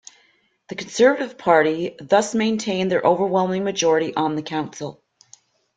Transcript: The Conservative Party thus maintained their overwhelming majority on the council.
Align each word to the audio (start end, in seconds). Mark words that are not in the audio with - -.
The 0.69 0.73
Conservative 0.75 1.37
Party 1.37 1.95
thus 2.01 2.33
maintained 2.33 2.89
their 2.89 3.03
overwhelming 3.03 3.63
majority 3.63 4.15
on 4.15 4.35
the 4.35 4.41
council. 4.41 5.03